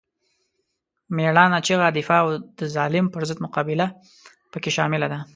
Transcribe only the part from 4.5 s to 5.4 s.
پکې شامله ده.